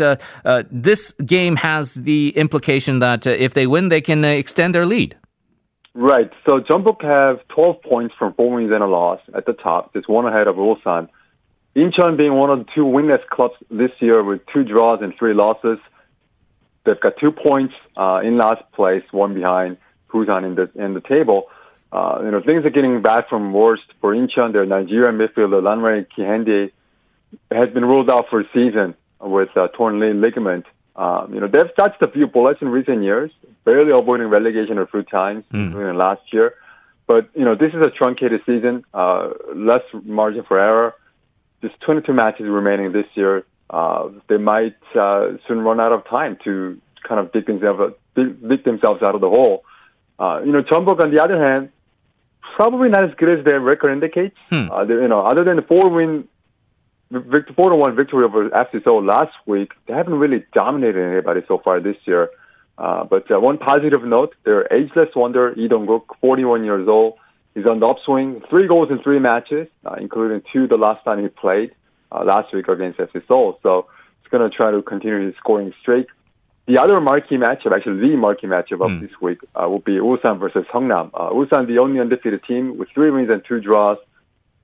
this 0.71 1.11
game 1.25 1.55
has 1.57 1.95
the 1.95 2.29
implication 2.37 2.99
that 2.99 3.27
if 3.27 3.53
they 3.53 3.67
win, 3.67 3.78
they 3.87 4.01
can 4.01 4.25
uh, 4.25 4.27
extend 4.27 4.75
their 4.75 4.85
lead. 4.85 5.15
Right. 5.93 6.31
So 6.45 6.59
Jeonbuk 6.59 7.01
have 7.03 7.47
12 7.47 7.81
points 7.81 8.15
from 8.19 8.33
four 8.33 8.53
wins 8.55 8.71
and 8.71 8.83
a 8.83 8.87
loss 8.87 9.21
at 9.33 9.45
the 9.45 9.53
top, 9.53 9.93
just 9.93 10.09
one 10.09 10.25
ahead 10.25 10.47
of 10.47 10.57
Ulsan. 10.57 11.07
Incheon 11.75 12.17
being 12.17 12.33
one 12.33 12.49
of 12.49 12.59
the 12.59 12.65
two 12.75 12.83
winless 12.83 13.25
clubs 13.27 13.55
this 13.69 13.91
year 13.99 14.23
with 14.23 14.41
two 14.53 14.63
draws 14.63 15.01
and 15.01 15.13
three 15.17 15.33
losses. 15.33 15.79
They've 16.83 16.99
got 16.99 17.17
two 17.17 17.31
points 17.31 17.75
uh, 17.95 18.21
in 18.23 18.37
last 18.37 18.63
place, 18.73 19.03
one 19.11 19.33
behind 19.33 19.77
Busan 20.09 20.45
in 20.45 20.55
the 20.55 20.83
in 20.83 20.93
the 20.93 21.01
table. 21.01 21.49
Uh, 21.91 22.21
you 22.23 22.31
know 22.31 22.41
things 22.41 22.65
are 22.65 22.69
getting 22.69 23.01
bad 23.01 23.25
from 23.29 23.53
worst 23.53 23.83
for 24.01 24.13
Incheon. 24.15 24.53
Their 24.53 24.65
Nigerian 24.65 25.17
midfielder 25.17 25.61
Lanre 25.61 26.05
Kehinde 26.15 26.71
has 27.51 27.69
been 27.69 27.85
ruled 27.85 28.09
out 28.09 28.25
for 28.29 28.41
a 28.41 28.45
season 28.53 28.95
with 29.19 29.55
uh, 29.55 29.67
torn 29.69 29.99
lig- 29.99 30.15
ligament. 30.15 30.65
Um, 31.03 31.33
you 31.33 31.39
know 31.41 31.47
they've 31.47 31.73
touched 31.81 32.01
a 32.01 32.09
few 32.15 32.27
bullets 32.27 32.59
in 32.61 32.67
recent 32.79 33.01
years, 33.09 33.31
barely 33.63 33.91
avoiding 33.97 34.27
relegation 34.27 34.77
a 34.77 34.85
few 34.93 35.03
times, 35.03 35.43
including 35.67 35.95
last 35.97 36.21
year. 36.33 36.47
But 37.07 37.23
you 37.39 37.45
know 37.45 37.55
this 37.55 37.71
is 37.77 37.81
a 37.81 37.89
truncated 37.99 38.41
season, 38.45 38.83
uh, 38.93 39.29
less 39.55 39.83
margin 40.03 40.43
for 40.47 40.59
error. 40.59 40.93
Just 41.63 41.79
22 41.81 42.13
matches 42.13 42.45
remaining 42.47 42.91
this 42.91 43.05
year. 43.15 43.43
Uh, 43.69 44.09
they 44.29 44.37
might 44.37 44.75
uh, 44.95 45.21
soon 45.47 45.59
run 45.69 45.79
out 45.79 45.91
of 45.97 46.01
time 46.17 46.37
to 46.45 46.53
kind 47.07 47.19
of 47.21 47.31
dig 47.31 47.45
themselves 47.47 47.93
dig, 48.15 48.29
dig 48.49 48.61
themselves 48.65 49.01
out 49.01 49.15
of 49.15 49.21
the 49.21 49.29
hole. 49.29 49.63
Uh, 50.19 50.41
you 50.45 50.51
know, 50.51 50.61
Jeonbuk, 50.61 50.99
on 50.99 51.11
the 51.11 51.19
other 51.25 51.39
hand, 51.41 51.69
probably 52.55 52.89
not 52.89 53.03
as 53.05 53.11
good 53.15 53.39
as 53.39 53.45
their 53.45 53.59
record 53.61 53.91
indicates. 53.91 54.35
Uh, 54.71 54.83
they- 54.83 54.95
you 54.95 55.07
know, 55.07 55.21
other 55.25 55.43
than 55.45 55.55
the 55.55 55.61
four 55.61 55.87
win, 55.89 56.27
victor, 57.11 57.53
four 57.55 57.69
to 57.69 57.75
one 57.75 57.95
victory 57.95 58.23
over 58.23 58.49
FC 58.49 58.83
Seoul 58.83 59.03
last 59.03 59.33
week, 59.45 59.71
they 59.87 59.93
haven't 59.93 60.15
really 60.15 60.45
dominated 60.53 61.01
anybody 61.01 61.41
so 61.47 61.59
far 61.63 61.79
this 61.79 61.97
year. 62.05 62.29
Uh, 62.77 63.03
but 63.03 63.29
uh, 63.29 63.39
one 63.39 63.57
positive 63.57 64.03
note, 64.03 64.35
their 64.45 64.71
ageless 64.73 65.09
wonder, 65.15 65.53
Lee 65.57 65.67
Dong-guk, 65.67 66.17
41 66.21 66.63
years 66.63 66.87
old, 66.87 67.17
is 67.55 67.65
on 67.65 67.79
the 67.79 67.85
upswing. 67.85 68.41
Three 68.49 68.67
goals 68.67 68.89
in 68.89 69.01
three 69.01 69.19
matches, 69.19 69.67
uh, 69.85 69.95
including 69.99 70.41
two 70.53 70.67
the 70.67 70.77
last 70.77 71.03
time 71.03 71.21
he 71.21 71.27
played 71.27 71.71
uh, 72.11 72.23
last 72.23 72.53
week 72.53 72.67
against 72.67 72.99
FC 72.99 73.25
Seoul. 73.27 73.59
So 73.63 73.87
he's 74.21 74.29
going 74.29 74.49
to 74.49 74.55
try 74.55 74.71
to 74.71 74.81
continue 74.81 75.25
his 75.25 75.35
scoring 75.37 75.73
streak. 75.81 76.07
The 76.67 76.77
other 76.77 77.01
marquee 77.01 77.37
matchup, 77.37 77.75
actually 77.75 77.99
the 77.99 78.15
marquee 78.15 78.45
matchup 78.45 78.85
of 78.85 79.01
this 79.01 79.09
week, 79.19 79.39
uh, 79.55 79.67
will 79.67 79.79
be 79.79 79.93
Ulsan 79.93 80.39
versus 80.39 80.65
Seongnam. 80.71 81.09
Uh, 81.15 81.31
Ulsan, 81.31 81.65
the 81.65 81.79
only 81.79 81.99
undefeated 81.99 82.43
team 82.43 82.77
with 82.77 82.89
three 82.93 83.09
wins 83.09 83.29
and 83.31 83.43
two 83.43 83.59
draws. 83.59 83.97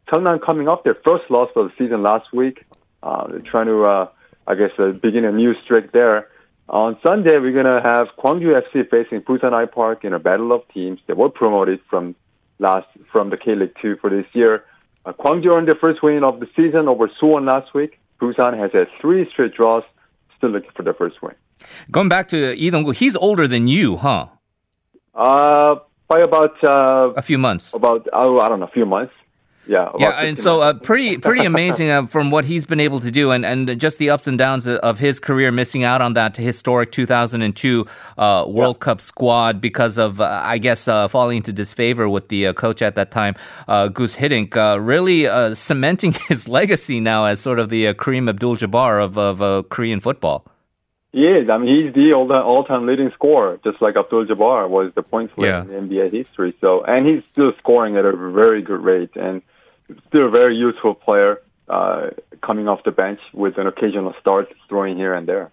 Seongnam 0.08 0.42
coming 0.46 0.68
off 0.68 0.84
their 0.84 0.96
first 1.04 1.30
loss 1.30 1.50
of 1.56 1.70
the 1.70 1.74
season 1.78 2.04
last 2.04 2.32
week. 2.34 2.64
Uh, 3.04 3.28
they're 3.28 3.40
trying 3.40 3.68
to, 3.68 3.84
uh, 3.86 4.08
I 4.48 4.56
guess, 4.56 4.72
uh, 4.80 4.92
begin 4.92 5.26
a 5.26 5.32
new 5.32 5.54
streak 5.64 5.92
there. 5.92 6.28
On 6.70 6.98
Sunday, 7.04 7.38
we're 7.38 7.52
going 7.54 7.66
to 7.66 7.82
have 7.82 8.08
Gwangju 8.18 8.60
FC 8.64 8.90
facing 8.90 9.22
Busan 9.22 9.52
IPark 9.52 10.04
in 10.04 10.14
a 10.14 10.20
battle 10.20 10.52
of 10.52 10.62
teams. 10.74 11.00
They 11.08 11.14
were 11.14 11.30
promoted 11.30 11.80
from 11.90 12.16
last 12.58 12.88
from 13.12 13.30
the 13.30 13.38
K 13.38 13.54
League 13.56 13.76
Two 13.82 13.98
for 14.02 14.10
this 14.10 14.26
year. 14.34 14.64
Uh, 15.06 15.14
Gwangju 15.14 15.48
earned 15.56 15.68
their 15.68 15.76
first 15.76 16.02
win 16.02 16.24
of 16.24 16.40
the 16.40 16.48
season 16.56 16.88
over 16.88 17.08
Suwon 17.22 17.46
last 17.46 17.74
week. 17.76 18.00
Busan 18.20 18.58
has 18.58 18.72
had 18.72 18.88
three 19.00 19.30
straight 19.32 19.54
draws, 19.54 19.84
still 20.38 20.50
looking 20.50 20.72
for 20.76 20.82
their 20.82 20.96
first 20.96 21.22
win. 21.22 21.36
Going 21.92 22.10
back 22.10 22.28
to 22.30 22.56
Lee 22.56 22.70
Dong-guk, 22.72 22.96
he's 22.96 23.16
older 23.16 23.48
than 23.48 23.68
you, 23.68 23.98
huh? 23.98 24.28
Uh, 25.14 25.76
by 26.08 26.20
about 26.20 26.64
uh, 26.64 27.14
A 27.16 27.22
few 27.22 27.38
months. 27.38 27.74
about 27.76 28.08
oh, 28.14 28.40
I 28.40 28.50
don't 28.50 28.60
know, 28.60 28.66
a 28.66 28.72
few 28.72 28.86
months. 28.86 29.14
Yeah. 29.68 29.90
Yeah, 29.98 30.12
and 30.22 30.38
so 30.38 30.62
uh, 30.62 30.74
pretty 30.74 31.18
pretty 31.18 31.44
amazing 31.46 31.90
uh, 31.90 32.06
from 32.06 32.30
what 32.30 32.46
he's 32.46 32.66
been 32.66 32.80
able 32.80 33.00
to 33.00 33.10
do, 33.12 33.32
and 33.32 33.46
and 33.46 33.80
just 33.80 33.98
the 33.98 34.10
ups 34.12 34.28
and 34.28 34.38
downs 34.38 34.68
of 34.68 35.00
his 35.00 35.20
career, 35.20 35.52
missing 35.52 35.84
out 35.84 36.02
on 36.02 36.14
that 36.14 36.38
historic 36.38 36.92
2002 36.92 37.86
uh, 38.18 38.46
World 38.48 38.80
Cup 38.80 39.02
squad 39.02 39.60
because 39.62 39.98
of 39.98 40.22
uh, 40.22 40.40
I 40.44 40.58
guess 40.60 40.88
uh, 40.88 41.08
falling 41.08 41.38
into 41.38 41.52
disfavor 41.54 42.08
with 42.08 42.28
the 42.28 42.48
uh, 42.48 42.54
coach 42.54 42.82
at 42.82 42.96
that 42.96 43.10
time, 43.12 43.36
uh, 43.68 43.88
Gus 43.88 44.16
Hiddink, 44.18 44.56
uh, 44.56 44.80
really 44.80 45.28
uh, 45.28 45.56
cementing 45.56 46.14
his 46.28 46.48
legacy 46.48 47.00
now 47.00 47.26
as 47.26 47.40
sort 47.40 47.60
of 47.60 47.70
the 47.70 47.88
uh, 47.88 47.94
Kareem 47.94 48.30
Abdul-Jabbar 48.30 49.04
of 49.04 49.18
of 49.18 49.42
uh, 49.42 49.64
Korean 49.70 50.00
football. 50.00 50.46
He 51.12 51.22
is. 51.26 51.50
I 51.50 51.58
mean, 51.58 51.86
he's 51.86 51.94
the 51.94 52.12
all 52.14 52.30
all-time 52.32 52.86
leading 52.86 53.10
scorer, 53.12 53.58
just 53.64 53.82
like 53.82 53.96
Abdul 53.96 54.26
Jabbar 54.26 54.70
was 54.70 54.92
the 54.96 55.02
points 55.02 55.34
leader 55.38 55.66
Yeah. 55.70 55.78
in 55.78 55.88
NBA 55.90 56.12
history. 56.12 56.54
So, 56.60 56.84
and 56.84 57.08
he's 57.08 57.24
still 57.32 57.54
scoring 57.58 57.96
at 57.96 58.04
a 58.04 58.12
very 58.16 58.62
good 58.62 58.82
rate, 58.82 59.16
and 59.16 59.42
still 60.08 60.28
a 60.28 60.30
very 60.30 60.56
useful 60.56 60.94
player 60.94 61.42
uh, 61.70 62.10
coming 62.42 62.68
off 62.68 62.84
the 62.84 62.92
bench 62.92 63.20
with 63.34 63.58
an 63.58 63.68
occasional 63.68 64.14
start, 64.20 64.54
throwing 64.70 64.98
here 64.98 65.14
and 65.14 65.28
there. 65.28 65.52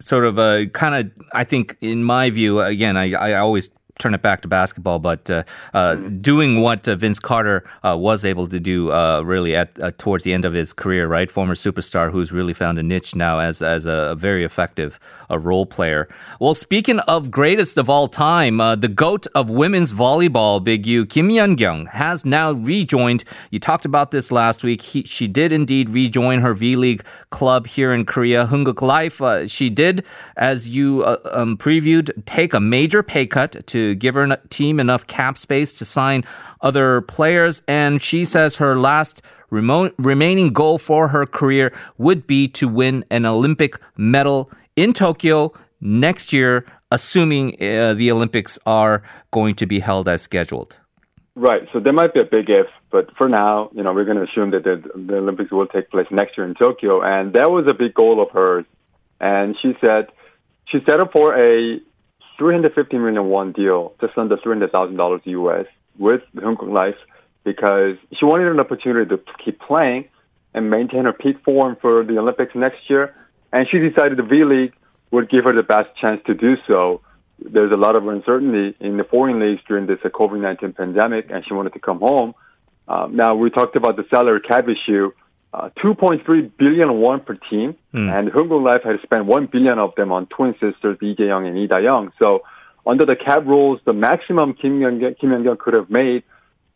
sort 0.00 0.24
of 0.24 0.38
a 0.38 0.66
kind 0.66 0.94
of 0.94 1.26
I 1.32 1.44
think 1.44 1.76
in 1.80 2.04
my 2.04 2.30
view 2.30 2.60
again 2.60 2.96
I, 2.96 3.12
I 3.12 3.34
always 3.34 3.70
turn 3.98 4.14
it 4.14 4.22
back 4.22 4.42
to 4.42 4.48
basketball, 4.48 4.98
but 4.98 5.28
uh, 5.30 5.42
uh, 5.74 5.96
doing 5.96 6.60
what 6.60 6.86
uh, 6.88 6.94
Vince 6.94 7.18
Carter 7.18 7.68
uh, 7.82 7.96
was 7.96 8.24
able 8.24 8.46
to 8.46 8.60
do 8.60 8.92
uh, 8.92 9.22
really 9.22 9.56
at 9.56 9.98
towards 9.98 10.24
the 10.24 10.32
end 10.32 10.44
of 10.44 10.52
his 10.52 10.72
career, 10.72 11.06
right? 11.06 11.30
Former 11.30 11.54
superstar 11.54 12.10
who's 12.10 12.32
really 12.32 12.54
found 12.54 12.78
a 12.78 12.82
niche 12.82 13.14
now 13.14 13.38
as 13.40 13.62
as 13.62 13.86
a, 13.86 14.14
very 14.18 14.42
effective 14.42 14.98
role 15.30 15.66
player. 15.66 16.08
Well, 16.40 16.54
speaking 16.54 16.98
of 17.00 17.30
greatest 17.30 17.78
of 17.78 17.88
all 17.88 18.08
time, 18.08 18.58
the 18.58 18.88
goat 18.88 19.26
of 19.34 19.48
women's 19.48 19.92
volleyball, 19.92 20.62
Big 20.62 20.86
U 20.86 21.06
Kim 21.06 21.28
Yeon-koung, 21.28 21.88
has 21.88 22.24
now 22.24 22.52
rejoined. 22.52 23.24
You 23.50 23.58
talked 23.58 23.84
about 23.84 24.10
this 24.10 24.32
last 24.32 24.64
week. 24.64 24.82
He, 24.82 25.02
she 25.02 25.28
did 25.28 25.52
indeed 25.52 25.90
rejoin 25.90 26.40
her 26.40 26.54
V 26.54 26.76
League 26.76 27.04
club 27.30 27.66
here 27.66 27.92
in 27.92 28.06
Korea, 28.06 28.46
Heungkuk 28.46 28.82
Life. 28.82 29.20
she 29.48 29.70
did, 29.70 30.04
as 30.36 30.70
you 30.70 31.04
um, 31.32 31.56
previewed, 31.56 32.10
take 32.26 32.54
a 32.54 32.60
major 32.60 33.02
pay 33.02 33.26
cut 33.26 33.66
to 33.66 33.87
give 33.94 34.14
her 34.14 34.36
team 34.50 34.80
enough 34.80 35.06
cap 35.06 35.38
space 35.38 35.72
to 35.78 35.84
sign 35.84 36.24
other 36.60 37.02
players. 37.02 37.62
And 37.68 38.02
she 38.02 38.24
says 38.24 38.56
her 38.56 38.78
last 38.78 39.22
remaining 39.50 40.52
goal 40.52 40.78
for 40.78 41.08
her 41.08 41.26
career 41.26 41.76
would 41.96 42.26
be 42.26 42.48
to 42.48 42.68
win 42.68 43.04
an 43.10 43.24
Olympic 43.24 43.76
medal 43.96 44.50
in 44.76 44.92
Tokyo 44.92 45.52
next 45.80 46.32
year, 46.32 46.66
assuming 46.90 47.54
uh, 47.54 47.94
the 47.94 48.10
Olympics 48.10 48.58
are 48.66 49.02
going 49.30 49.54
to 49.54 49.66
be 49.66 49.80
held 49.80 50.08
as 50.08 50.22
scheduled. 50.22 50.80
Right. 51.34 51.62
So 51.72 51.78
there 51.78 51.92
might 51.92 52.12
be 52.12 52.20
a 52.20 52.24
big 52.24 52.50
if, 52.50 52.66
but 52.90 53.16
for 53.16 53.28
now, 53.28 53.70
you 53.72 53.82
know, 53.82 53.92
we're 53.92 54.04
going 54.04 54.16
to 54.16 54.24
assume 54.24 54.50
that 54.50 54.64
the, 54.64 54.82
the 54.94 55.18
Olympics 55.18 55.52
will 55.52 55.66
take 55.66 55.88
place 55.88 56.06
next 56.10 56.36
year 56.36 56.46
in 56.46 56.54
Tokyo, 56.54 57.00
and 57.00 57.32
that 57.34 57.50
was 57.50 57.66
a 57.68 57.74
big 57.74 57.94
goal 57.94 58.20
of 58.20 58.30
hers. 58.30 58.64
And 59.20 59.56
she 59.62 59.72
said 59.80 60.08
she 60.66 60.78
set 60.84 61.00
up 61.00 61.12
for 61.12 61.36
a 61.36 61.80
350 62.38 62.98
million 62.98 63.26
won 63.26 63.52
deal, 63.52 63.94
just 64.00 64.16
under 64.16 64.36
$300,000 64.36 65.26
US 65.26 65.66
with 65.98 66.22
Heungkuk 66.36 66.72
Life 66.72 66.96
because 67.44 67.96
she 68.18 68.24
wanted 68.24 68.48
an 68.48 68.60
opportunity 68.60 69.08
to 69.08 69.20
keep 69.44 69.60
playing 69.60 70.08
and 70.54 70.70
maintain 70.70 71.04
her 71.04 71.12
peak 71.12 71.36
form 71.44 71.76
for 71.80 72.04
the 72.04 72.18
Olympics 72.18 72.54
next 72.54 72.88
year. 72.88 73.14
And 73.52 73.66
she 73.70 73.78
decided 73.78 74.18
the 74.18 74.22
V 74.22 74.44
League 74.44 74.74
would 75.10 75.30
give 75.30 75.44
her 75.44 75.54
the 75.54 75.62
best 75.62 75.88
chance 76.00 76.20
to 76.26 76.34
do 76.34 76.56
so. 76.66 77.00
There's 77.38 77.72
a 77.72 77.76
lot 77.76 77.96
of 77.96 78.06
uncertainty 78.06 78.76
in 78.80 78.96
the 78.96 79.04
foreign 79.04 79.38
leagues 79.40 79.62
during 79.66 79.86
this 79.86 79.98
COVID-19 79.98 80.76
pandemic, 80.76 81.30
and 81.30 81.44
she 81.46 81.54
wanted 81.54 81.72
to 81.74 81.78
come 81.78 82.00
home. 82.00 82.34
Um, 82.88 83.16
now, 83.16 83.34
we 83.34 83.50
talked 83.50 83.76
about 83.76 83.96
the 83.96 84.04
salary 84.10 84.40
cap 84.40 84.66
issue 84.68 85.12
uh, 85.54 85.70
2.3 85.82 86.50
billion 86.58 86.94
won 87.00 87.20
per 87.20 87.34
team, 87.34 87.74
mm. 87.94 88.18
and 88.18 88.30
Heungkuk 88.30 88.62
Life 88.62 88.82
had 88.84 89.00
spent 89.02 89.26
1 89.26 89.46
billion 89.46 89.78
of 89.78 89.94
them 89.94 90.12
on 90.12 90.26
twin 90.26 90.52
sisters 90.54 90.98
Lee 91.00 91.14
Jae-young 91.14 91.46
and 91.46 91.56
Lee 91.56 91.66
Da-young. 91.66 92.12
So 92.18 92.42
under 92.86 93.06
the 93.06 93.16
cap 93.16 93.46
rules, 93.46 93.80
the 93.84 93.92
maximum 93.92 94.54
Kim 94.54 94.80
Yeon-koung 94.80 95.58
could 95.58 95.74
have 95.74 95.90
made 95.90 96.22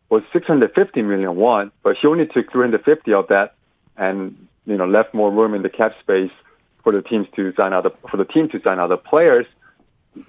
was 0.09 0.23
650 0.31 1.01
million 1.01 1.35
won, 1.35 1.71
but 1.83 1.95
she 1.99 2.07
only 2.07 2.25
took 2.25 2.51
350 2.51 3.13
of 3.13 3.27
that, 3.27 3.55
and 3.97 4.47
you 4.65 4.77
know 4.77 4.87
left 4.87 5.13
more 5.13 5.31
room 5.31 5.53
in 5.53 5.61
the 5.61 5.69
cap 5.69 5.93
space 5.99 6.31
for 6.83 6.91
the 6.93 7.01
teams 7.01 7.27
to 7.35 7.53
sign 7.55 7.73
other 7.73 7.91
for 8.09 8.17
the 8.17 8.25
team 8.25 8.49
to 8.49 8.61
sign 8.61 8.79
other 8.79 8.97
players. 8.97 9.45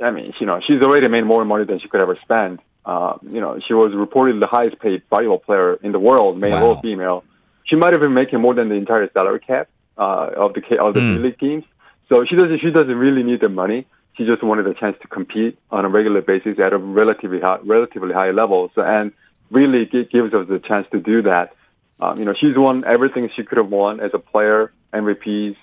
I 0.03 0.11
mean, 0.11 0.33
you 0.41 0.47
know, 0.47 0.61
she's 0.67 0.81
already 0.81 1.09
made 1.09 1.25
more 1.25 1.45
money 1.45 1.65
than 1.65 1.79
she 1.81 1.89
could 1.89 2.01
ever 2.01 2.19
spend. 2.23 2.61
Uh, 2.87 3.19
you 3.23 3.41
know, 3.41 3.59
she 3.67 3.75
was 3.75 3.93
reportedly 3.93 4.41
the 4.41 4.47
highest 4.47 4.79
paid 4.79 5.03
volleyball 5.11 5.43
player 5.43 5.75
in 5.75 5.93
the 5.93 5.99
world, 5.99 6.39
male 6.39 6.53
wow. 6.53 6.67
or 6.67 6.81
female 6.81 7.25
she 7.65 7.77
might 7.77 7.93
have 7.93 8.01
been 8.01 8.15
making 8.15 8.41
more 8.41 8.55
than 8.55 8.69
the 8.69 8.75
entire 8.75 9.11
salary 9.13 9.41
cap 9.41 9.69
uh, 9.99 10.31
of 10.37 10.55
the 10.55 10.61
of 10.81 10.95
the 10.95 11.01
mm. 11.01 11.23
league 11.23 11.39
teams. 11.39 11.65
So 12.09 12.25
she 12.25 12.37
doesn't 12.37 12.61
she 12.61 12.71
doesn't 12.71 12.95
really 12.95 13.23
need 13.23 13.41
the 13.41 13.49
money. 13.49 13.87
She 14.17 14.25
just 14.25 14.43
wanted 14.43 14.67
a 14.67 14.75
chance 14.75 14.97
to 15.03 15.09
compete 15.09 15.59
on 15.71 15.85
a 15.85 15.89
regular 15.89 16.23
basis 16.23 16.59
at 16.61 16.73
a 16.73 16.79
relatively 16.79 17.41
high, 17.41 17.59
relatively 17.65 18.15
high 18.15 18.31
level. 18.31 18.71
So, 18.75 18.83
and 18.83 19.13
really 19.51 19.87
gives 19.87 20.35
us 20.35 20.49
the 20.49 20.61
chance 20.61 20.87
to 20.93 21.01
do 21.01 21.23
that. 21.23 21.55
Um, 22.01 22.19
you 22.19 22.25
know, 22.25 22.35
she's 22.35 22.57
won 22.57 22.85
everything 22.85 23.29
she 23.35 23.45
could 23.45 23.59
have 23.59 23.71
won 23.71 24.01
as 24.01 24.13
a 24.15 24.19
player, 24.19 24.73
MVPs, 24.93 25.57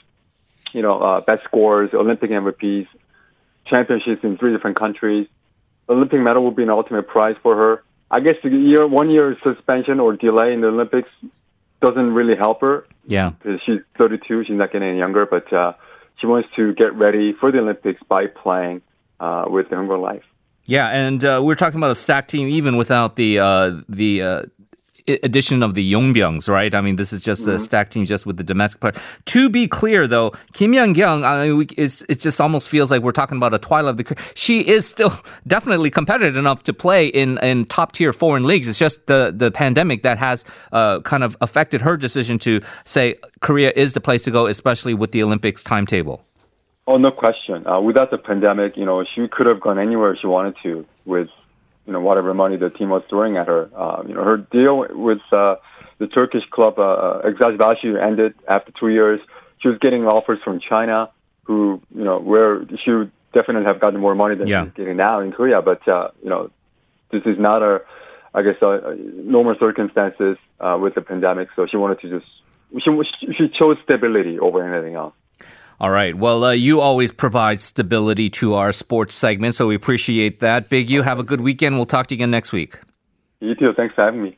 you 0.72 0.82
know, 0.82 1.00
uh, 1.00 1.22
best 1.22 1.44
scores, 1.44 1.94
Olympic 1.94 2.30
MVPs, 2.30 2.88
championships 3.66 4.24
in 4.24 4.38
three 4.38 4.52
different 4.52 4.78
countries. 4.78 5.28
Olympic 5.90 6.20
medal 6.20 6.46
would 6.46 6.56
be 6.56 6.64
an 6.64 6.70
ultimate 6.70 7.08
prize 7.08 7.36
for 7.44 7.56
her. 7.56 7.84
I 8.10 8.20
guess 8.20 8.36
the 8.44 8.50
year, 8.50 8.88
one 8.88 9.10
year 9.10 9.38
suspension 9.44 10.00
or 10.00 10.16
delay 10.16 10.54
in 10.54 10.62
the 10.62 10.68
Olympics 10.68 11.10
doesn't 11.82 12.14
really 12.14 12.36
help 12.36 12.62
her. 12.62 12.86
Yeah. 13.06 13.32
Because 13.32 13.60
she's 13.66 13.80
32, 13.98 14.46
she's 14.46 14.56
not 14.56 14.72
getting 14.72 14.90
any 14.90 14.98
younger, 14.98 15.26
but 15.26 15.52
uh, 15.52 15.74
she 16.18 16.28
wants 16.28 16.50
to 16.56 16.74
get 16.74 16.94
ready 16.96 17.34
for 17.34 17.52
the 17.52 17.60
Olympics 17.60 18.02
by 18.08 18.28
playing 18.28 18.82
uh, 19.20 19.46
with 19.48 19.70
the 19.70 19.76
Heungkuk 19.76 20.02
Life. 20.02 20.24
Yeah, 20.66 20.88
and 20.88 21.24
uh, 21.26 21.42
we're 21.44 21.56
talking 21.56 21.80
about 21.80 21.92
a 21.92 21.96
stacked 21.96 22.30
team 22.30 22.48
even 22.48 22.78
without 22.78 23.16
the 23.16 23.40
uh, 23.40 23.82
the 23.90 24.22
uh, 24.22 24.44
addition 25.08 25.64
of 25.64 25.74
the 25.74 25.94
Yongbyoungs, 25.94 26.48
right? 26.48 26.74
I 26.74 26.82
mean, 26.82 26.96
this 26.96 27.14
is 27.14 27.22
just 27.22 27.42
mm-hmm. 27.42 27.56
a 27.56 27.60
stacked 27.60 27.94
team 27.94 28.06
just 28.06 28.26
with 28.26 28.38
the 28.38 28.44
domestic 28.44 28.82
part. 28.82 28.98
To 29.26 29.50
be 29.50 29.68
clear, 29.68 30.08
though, 30.08 30.32
Kim 30.54 30.74
Yeon-koung, 30.74 31.24
I 31.24 31.48
mean, 31.48 31.58
we, 31.58 31.66
it 31.66 32.20
just 32.20 32.40
almost 32.40 32.70
feels 32.70 32.92
like 32.92 33.02
we're 33.02 33.12
talking 33.12 33.38
about 33.38 33.54
a 33.54 33.60
twilight 33.60 33.92
of 33.92 33.98
the 33.98 34.04
career. 34.04 34.26
She 34.36 34.68
is 34.68 34.88
still 34.88 35.14
definitely 35.48 35.90
competitive 35.90 36.38
enough 36.38 36.64
to 36.64 36.74
play 36.74 37.08
in, 37.08 37.38
in 37.40 37.66
top 37.66 37.94
tier 37.94 38.14
foreign 38.14 38.46
leagues. 38.46 38.68
It's 38.68 38.80
just 38.80 39.08
the, 39.08 39.34
the 39.36 39.52
pandemic 39.52 40.04
that 40.04 40.18
has 40.18 40.46
uh, 40.72 41.00
kind 41.02 41.24
of 41.24 41.38
affected 41.42 41.82
her 41.82 41.98
decision 41.98 42.40
to 42.40 42.62
say 42.84 43.16
Korea 43.42 43.72
is 43.76 43.94
the 43.94 44.02
place 44.02 44.24
to 44.24 44.32
go, 44.32 44.48
especially 44.48 44.94
with 44.94 45.12
the 45.12 45.24
Olympics 45.24 45.64
timetable. 45.64 46.24
Oh, 46.88 46.98
no 46.98 47.12
question. 47.12 47.66
Uh, 47.68 47.80
without 47.80 48.12
the 48.12 48.18
pandemic, 48.18 48.76
you 48.76 48.86
know, 48.86 49.06
she 49.16 49.28
could 49.28 49.46
have 49.46 49.62
gone 49.62 49.80
anywhere 49.80 50.18
she 50.20 50.28
wanted 50.28 50.56
to 50.64 50.86
with 51.06 51.30
you 51.86 51.94
know 51.94 52.00
whatever 52.00 52.34
money 52.34 52.58
the 52.58 52.70
team 52.70 52.90
was 52.90 53.04
throwing 53.10 53.38
at 53.38 53.48
her. 53.48 53.70
Uh, 53.76 54.04
you 54.08 54.14
know 54.14 54.24
her 54.24 54.38
deal 54.38 54.86
with 54.90 55.20
uh, 55.32 55.56
the 56.00 56.08
Turkish 56.08 56.44
club 56.52 56.80
uh, 56.80 57.22
Eczacıbaşı 57.24 58.00
ended 58.02 58.34
after 58.48 58.72
two 58.72 58.90
years. 58.90 59.20
She 59.60 59.68
was 59.70 59.78
getting 59.80 60.06
offers 60.08 60.40
from 60.44 60.60
China, 60.60 61.10
who 61.44 61.82
you 61.96 62.04
know 62.04 62.20
where 62.20 62.66
she 62.84 62.92
would 62.92 63.12
definitely 63.34 63.66
have 63.66 63.80
gotten 63.80 64.00
more 64.00 64.16
money 64.16 64.36
than 64.36 64.48
yeah. 64.48 64.64
she's 64.64 64.74
getting 64.74 64.98
now 64.98 65.20
in 65.20 65.32
Korea. 65.32 65.62
But 65.62 65.88
uh, 65.88 66.10
you 66.24 66.30
know 66.30 66.50
this 67.12 67.24
is 67.26 67.38
not 67.38 67.62
a 67.62 67.82
I 68.34 68.42
guess 68.44 68.62
uh, 68.62 68.96
normal 69.36 69.56
circumstances 69.60 70.38
uh, 70.60 70.78
with 70.82 70.96
the 70.96 71.02
pandemic. 71.02 71.50
So 71.56 71.68
she 71.70 71.78
wanted 71.78 72.00
to 72.02 72.10
just 72.10 72.30
she 72.84 73.34
she 73.38 73.50
chose 73.60 73.78
stability 73.84 74.40
over 74.40 74.64
anything 74.64 74.96
else. 74.96 75.14
All 75.82 75.90
right. 75.90 76.14
Well, 76.14 76.44
uh, 76.44 76.52
you 76.52 76.80
always 76.80 77.12
provide 77.12 77.60
stability 77.60 78.30
to 78.30 78.54
our 78.54 78.72
sports 78.72 79.16
segment, 79.16 79.56
so 79.56 79.66
we 79.66 79.74
appreciate 79.74 80.40
that. 80.42 80.70
Big 80.70 80.92
U, 80.92 81.02
have 81.02 81.18
a 81.18 81.24
good 81.24 81.42
weekend. 81.42 81.76
We'll 81.76 81.88
talk 81.88 82.06
to 82.08 82.14
you 82.14 82.20
again 82.20 82.30
next 82.30 82.52
week. 82.52 82.80
You 83.40 83.56
too. 83.56 83.74
Thanks 83.76 83.96
for 83.96 84.04
having 84.04 84.22
me. 84.22 84.38